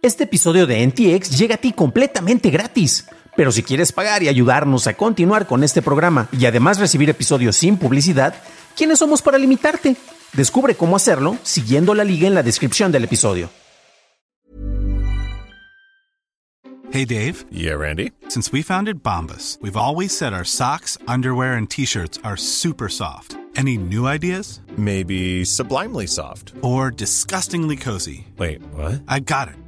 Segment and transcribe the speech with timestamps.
[0.00, 3.06] Este episodio de NTX llega a ti completamente gratis.
[3.36, 7.56] Pero si quieres pagar y ayudarnos a continuar con este programa y además recibir episodios
[7.56, 8.34] sin publicidad,
[8.76, 9.96] ¿quiénes somos para limitarte?
[10.34, 13.50] Descubre cómo hacerlo siguiendo la liga en la descripción del episodio.
[16.92, 17.44] Hey Dave.
[17.50, 18.12] Yeah, Randy.
[18.28, 23.36] Since we founded Bombus, we've always said our socks, underwear, and t-shirts are super soft.
[23.56, 24.60] Any new ideas?
[24.76, 26.54] Maybe sublimely soft.
[26.62, 28.26] Or disgustingly cozy?
[28.38, 29.02] Wait, what?
[29.08, 29.56] I got it.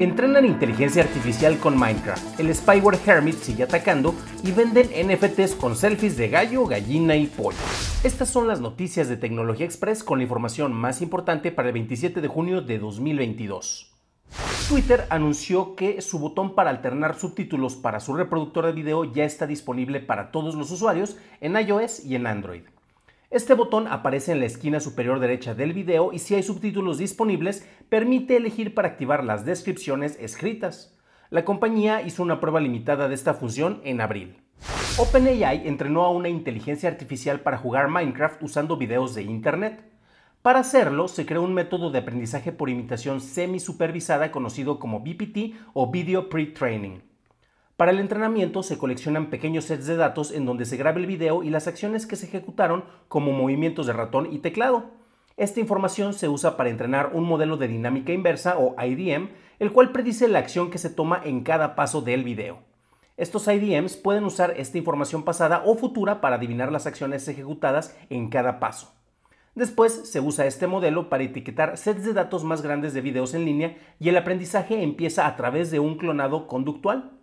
[0.00, 2.38] Entrenan inteligencia artificial con Minecraft.
[2.38, 7.58] El spyware Hermit sigue atacando y venden NFTs con selfies de gallo, gallina y pollo.
[8.04, 12.20] Estas son las noticias de Tecnología Express con la información más importante para el 27
[12.20, 13.92] de junio de 2022.
[14.68, 19.48] Twitter anunció que su botón para alternar subtítulos para su reproductor de video ya está
[19.48, 22.62] disponible para todos los usuarios en iOS y en Android.
[23.30, 27.68] Este botón aparece en la esquina superior derecha del video y si hay subtítulos disponibles,
[27.90, 30.96] permite elegir para activar las descripciones escritas.
[31.28, 34.38] La compañía hizo una prueba limitada de esta función en abril.
[34.96, 39.84] OpenAI entrenó a una inteligencia artificial para jugar Minecraft usando videos de Internet.
[40.40, 45.90] Para hacerlo, se creó un método de aprendizaje por imitación semi-supervisada conocido como BPT o
[45.90, 47.00] Video Pre-Training.
[47.78, 51.44] Para el entrenamiento se coleccionan pequeños sets de datos en donde se graba el video
[51.44, 54.90] y las acciones que se ejecutaron como movimientos de ratón y teclado.
[55.36, 59.28] Esta información se usa para entrenar un modelo de dinámica inversa o IDM,
[59.60, 62.58] el cual predice la acción que se toma en cada paso del video.
[63.16, 68.28] Estos IDMs pueden usar esta información pasada o futura para adivinar las acciones ejecutadas en
[68.28, 68.92] cada paso.
[69.54, 73.44] Después se usa este modelo para etiquetar sets de datos más grandes de videos en
[73.44, 77.17] línea y el aprendizaje empieza a través de un clonado conductual.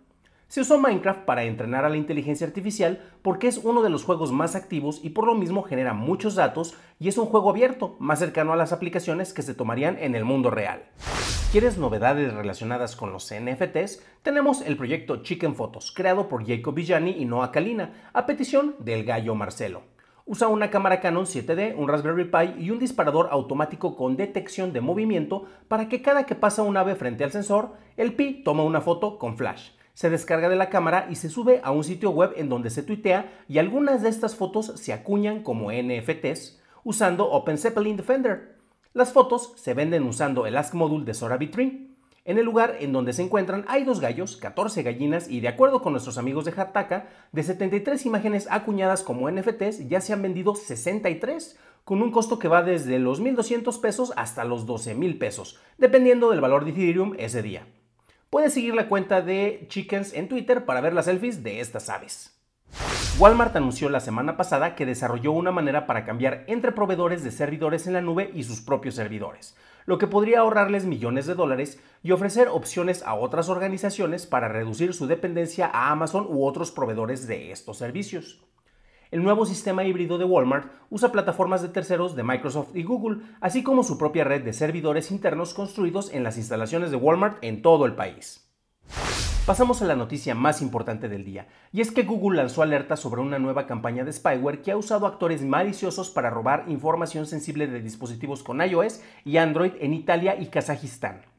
[0.48, 4.30] Se usó Minecraft para entrenar a la inteligencia artificial porque es uno de los juegos
[4.30, 8.20] más activos y por lo mismo genera muchos datos y es un juego abierto, más
[8.20, 10.84] cercano a las aplicaciones que se tomarían en el mundo real.
[11.50, 14.04] ¿Quieres novedades relacionadas con los NFTs?
[14.22, 19.04] Tenemos el proyecto Chicken Photos, creado por Jacob Villani y Noah Kalina, a petición del
[19.04, 19.82] gallo Marcelo.
[20.26, 24.80] Usa una cámara Canon 7D, un Raspberry Pi y un disparador automático con detección de
[24.80, 28.80] movimiento para que cada que pasa un ave frente al sensor, el Pi toma una
[28.80, 32.34] foto con flash se descarga de la cámara y se sube a un sitio web
[32.36, 37.56] en donde se tuitea y algunas de estas fotos se acuñan como NFTs usando Open
[37.56, 38.58] Zeppelin Defender.
[38.92, 41.96] Las fotos se venden usando el Ask Module de Sora Tree.
[42.26, 45.80] En el lugar en donde se encuentran hay dos gallos, 14 gallinas y de acuerdo
[45.80, 50.54] con nuestros amigos de Hataka, de 73 imágenes acuñadas como NFTs ya se han vendido
[50.54, 56.28] 63, con un costo que va desde los 1.200 pesos hasta los 12.000 pesos, dependiendo
[56.28, 57.66] del valor de Ethereum ese día.
[58.36, 62.38] Puedes seguir la cuenta de Chickens en Twitter para ver las selfies de estas aves.
[63.18, 67.86] Walmart anunció la semana pasada que desarrolló una manera para cambiar entre proveedores de servidores
[67.86, 72.12] en la nube y sus propios servidores, lo que podría ahorrarles millones de dólares y
[72.12, 77.52] ofrecer opciones a otras organizaciones para reducir su dependencia a Amazon u otros proveedores de
[77.52, 78.44] estos servicios.
[79.12, 83.62] El nuevo sistema híbrido de Walmart usa plataformas de terceros de Microsoft y Google, así
[83.62, 87.86] como su propia red de servidores internos construidos en las instalaciones de Walmart en todo
[87.86, 88.50] el país.
[89.46, 93.20] Pasamos a la noticia más importante del día, y es que Google lanzó alerta sobre
[93.20, 97.80] una nueva campaña de spyware que ha usado actores maliciosos para robar información sensible de
[97.80, 101.35] dispositivos con iOS y Android en Italia y Kazajistán.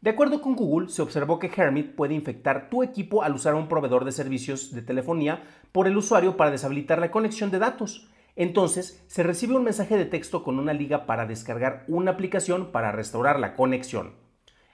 [0.00, 3.68] De acuerdo con Google, se observó que Hermit puede infectar tu equipo al usar un
[3.68, 5.42] proveedor de servicios de telefonía
[5.72, 8.08] por el usuario para deshabilitar la conexión de datos.
[8.36, 12.92] Entonces, se recibe un mensaje de texto con una liga para descargar una aplicación para
[12.92, 14.12] restaurar la conexión.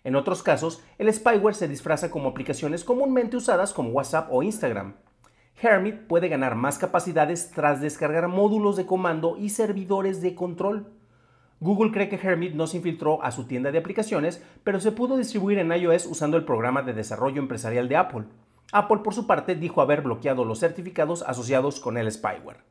[0.04, 4.96] En otros casos, el spyware se disfraza como aplicaciones comúnmente usadas como WhatsApp o Instagram.
[5.60, 10.92] Hermit puede ganar más capacidades tras descargar módulos de comando y servidores de control.
[11.62, 15.16] Google cree que Hermit no se infiltró a su tienda de aplicaciones, pero se pudo
[15.16, 18.24] distribuir en iOS usando el programa de desarrollo empresarial de Apple.
[18.72, 22.64] Apple, por su parte, dijo haber bloqueado los certificados asociados con el spyware.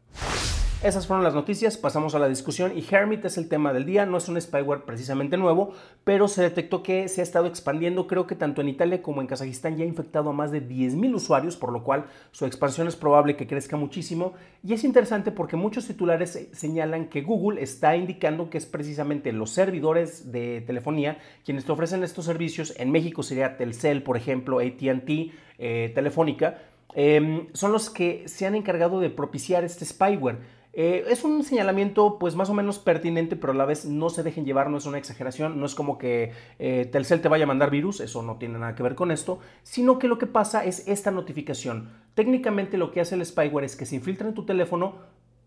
[0.83, 4.07] Esas fueron las noticias, pasamos a la discusión y Hermit es el tema del día,
[4.07, 5.73] no es un spyware precisamente nuevo,
[6.03, 9.27] pero se detectó que se ha estado expandiendo, creo que tanto en Italia como en
[9.27, 12.95] Kazajistán ya ha infectado a más de 10.000 usuarios, por lo cual su expansión es
[12.95, 14.33] probable que crezca muchísimo.
[14.63, 19.51] Y es interesante porque muchos titulares señalan que Google está indicando que es precisamente los
[19.51, 25.31] servidores de telefonía quienes te ofrecen estos servicios, en México sería Telcel, por ejemplo, ATT,
[25.59, 26.57] eh, Telefónica,
[26.95, 30.39] eh, son los que se han encargado de propiciar este spyware.
[30.73, 34.23] Eh, es un señalamiento pues más o menos pertinente, pero a la vez no se
[34.23, 37.47] dejen llevar, no es una exageración, no es como que eh, Telcel te vaya a
[37.47, 40.63] mandar virus, eso no tiene nada que ver con esto, sino que lo que pasa
[40.63, 41.89] es esta notificación.
[42.13, 44.95] Técnicamente lo que hace el spyware es que se infiltra en tu teléfono,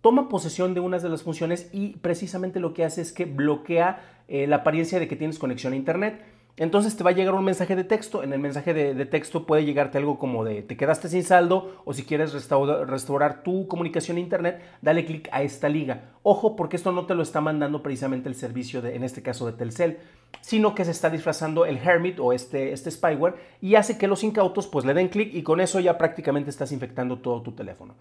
[0.02, 4.22] toma posesión de unas de las funciones y precisamente lo que hace es que bloquea
[4.28, 6.22] eh, la apariencia de que tienes conexión a Internet.
[6.56, 8.22] Entonces te va a llegar un mensaje de texto.
[8.22, 11.92] En el mensaje de, texto puede llegarte algo como de te quedaste sin saldo o
[11.92, 16.12] si quieres restaurar, tu comunicación a internet, dale clic a esta liga.
[16.22, 19.46] Ojo porque esto no te lo está mandando precisamente el servicio, de, en este caso
[19.46, 19.98] de Telcel,
[20.40, 24.22] sino que se está disfrazando el Hermit o este, este spyware y hace que los
[24.22, 27.96] incautos pues le den clic y con eso ya prácticamente estás infectando todo tu teléfono.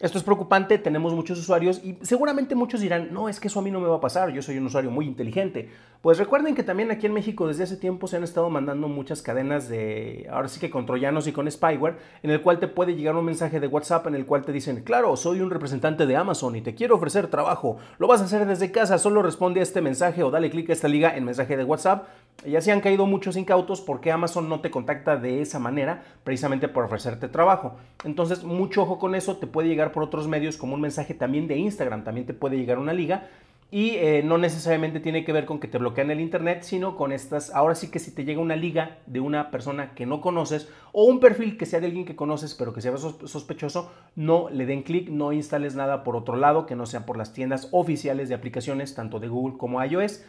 [0.00, 3.62] Esto es preocupante, tenemos muchos usuarios y seguramente muchos dirán, no, es que eso a
[3.64, 5.70] mí no me va a pasar, yo soy un usuario muy inteligente.
[6.02, 9.22] Pues recuerden que también aquí en México desde hace tiempo se han estado mandando muchas
[9.22, 12.94] cadenas de, ahora sí que con troyanos y con spyware, en el cual te puede
[12.94, 16.14] llegar un mensaje de WhatsApp en el cual te dicen, claro, soy un representante de
[16.14, 19.64] Amazon y te quiero ofrecer trabajo, lo vas a hacer desde casa, solo responde a
[19.64, 22.06] este mensaje o dale clic a esta liga en mensaje de WhatsApp.
[22.46, 26.68] Y así han caído muchos incautos porque Amazon no te contacta de esa manera precisamente
[26.68, 27.74] por ofrecerte trabajo.
[28.04, 31.48] Entonces, mucho ojo con eso, te puede llegar por otros medios como un mensaje también
[31.48, 33.28] de Instagram, también te puede llegar una liga
[33.70, 37.12] y eh, no necesariamente tiene que ver con que te bloquean el internet, sino con
[37.12, 40.70] estas, ahora sí que si te llega una liga de una persona que no conoces
[40.92, 44.64] o un perfil que sea de alguien que conoces pero que sea sospechoso, no le
[44.64, 48.30] den clic, no instales nada por otro lado que no sea por las tiendas oficiales
[48.30, 50.22] de aplicaciones, tanto de Google como iOS.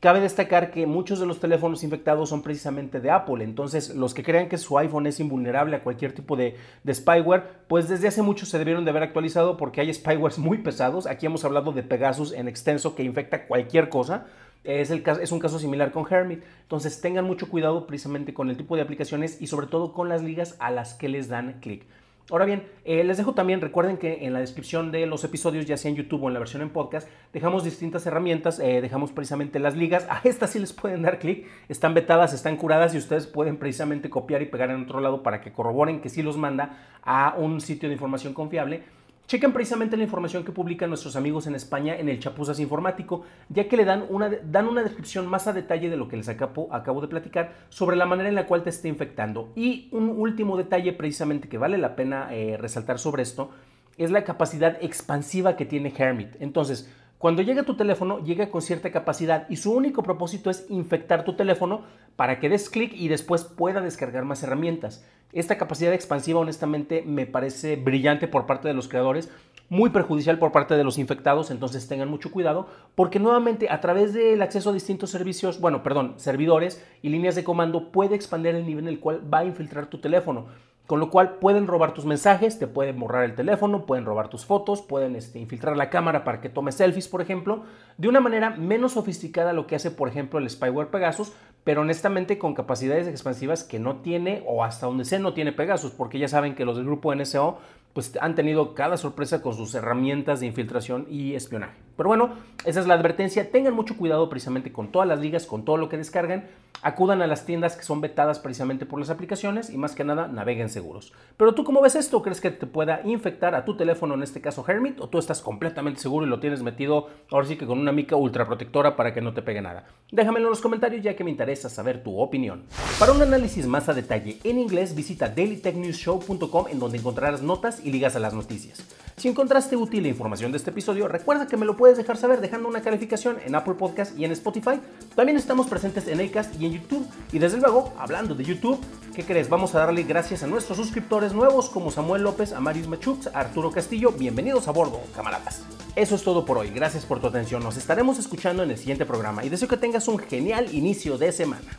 [0.00, 4.22] Cabe destacar que muchos de los teléfonos infectados son precisamente de Apple, entonces los que
[4.22, 6.56] crean que su iPhone es invulnerable a cualquier tipo de,
[6.92, 11.06] spyware, pues desde hace mucho se debieron de haber actualizado porque hay spywares muy pesados.
[11.06, 14.26] Aquí hemos hablado de Pegasus en extenso que infecta cualquier cosa.
[14.62, 16.42] Es, es un caso similar con Hermit.
[16.62, 20.22] Entonces tengan mucho cuidado precisamente con el tipo de aplicaciones y sobre todo con las
[20.22, 21.86] ligas a las que les dan clic.
[22.30, 25.76] Ahora bien, eh, les dejo también, recuerden que en la descripción de los episodios, ya
[25.76, 29.58] sea en YouTube o en la versión en podcast, dejamos distintas herramientas, eh, dejamos precisamente
[29.58, 33.26] las ligas, a estas sí les pueden dar clic, están vetadas, están curadas y ustedes
[33.26, 36.78] pueden precisamente copiar y pegar en otro lado para que corroboren que sí los manda
[37.02, 38.84] a un sitio de información confiable
[39.26, 43.66] Chequen precisamente la información que publican nuestros amigos en España en el Chapuzas Informático, ya
[43.68, 47.00] que le dan una, dan una descripción más a detalle de lo que les acabo,
[47.00, 49.50] de platicar sobre la manera en la cual te está infectando.
[49.56, 53.50] Y un último detalle precisamente que vale la pena eh, resaltar sobre esto
[53.96, 56.36] es la capacidad expansiva que tiene Hermit.
[56.40, 56.90] Entonces,
[57.24, 61.32] cuando llega tu teléfono, llega con cierta capacidad y su único propósito es infectar tu
[61.32, 61.80] teléfono
[62.16, 65.06] para que des clic y después pueda descargar más herramientas.
[65.32, 69.30] Esta capacidad expansiva honestamente me parece brillante por parte de los creadores,
[69.70, 74.12] muy perjudicial por parte de los infectados, entonces tengan mucho cuidado porque nuevamente a través
[74.12, 78.66] del acceso a distintos servicios, bueno, perdón, servidores y líneas de comando puede expandir el
[78.66, 80.48] nivel en el cual va a infiltrar tu teléfono.
[80.86, 84.44] Con lo cual pueden robar tus mensajes, te pueden borrar el teléfono, pueden robar tus
[84.44, 87.64] fotos, pueden este, infiltrar la cámara para que tomes selfies, por ejemplo,
[87.96, 91.32] de una manera menos sofisticada lo que hace, por ejemplo, el spyware Pegasus,
[91.64, 95.92] pero honestamente con capacidades expansivas que no tiene o hasta donde sé no tiene Pegasus,
[95.92, 97.58] porque ya saben que los del grupo NSO
[97.94, 101.83] pues han tenido cada sorpresa con sus herramientas de infiltración y espionaje.
[101.96, 102.30] Pero bueno,
[102.64, 103.50] esa es la advertencia.
[103.50, 106.44] Tengan mucho cuidado precisamente con todas las ligas, con todo lo que descargan.
[106.82, 110.28] Acudan a las tiendas que son vetadas precisamente por las aplicaciones y más que nada
[110.28, 111.12] naveguen seguros.
[111.36, 112.20] Pero tú cómo ves esto?
[112.20, 115.00] ¿Crees que te pueda infectar a tu teléfono, en este caso Hermit?
[115.00, 118.16] ¿O tú estás completamente seguro y lo tienes metido ahora sí que con una mica
[118.16, 119.86] ultra protectora para que no te pegue nada?
[120.10, 122.64] Déjamelo en los comentarios ya que me interesa saber tu opinión.
[122.98, 127.92] Para un análisis más a detalle en inglés visita dailytechnewsshow.com en donde encontrarás notas y
[127.92, 128.84] ligas a las noticias.
[129.16, 132.40] Si encontraste útil la información de este episodio, recuerda que me lo puedes dejar saber
[132.40, 134.80] dejando una calificación en Apple Podcast y en Spotify.
[135.14, 137.06] También estamos presentes en Acast y en YouTube.
[137.30, 138.80] Y desde luego, hablando de YouTube,
[139.14, 139.48] ¿qué crees?
[139.48, 144.10] Vamos a darle gracias a nuestros suscriptores nuevos como Samuel López, Amarius Machux, Arturo Castillo.
[144.10, 145.62] Bienvenidos a bordo, camaradas.
[145.94, 146.70] Eso es todo por hoy.
[146.70, 147.62] Gracias por tu atención.
[147.62, 151.30] Nos estaremos escuchando en el siguiente programa y deseo que tengas un genial inicio de
[151.30, 151.78] semana.